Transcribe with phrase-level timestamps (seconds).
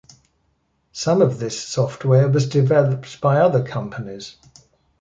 [0.93, 4.35] Some of this software was developed by other companies.